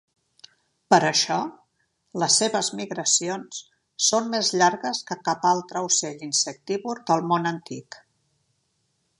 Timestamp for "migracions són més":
2.79-4.49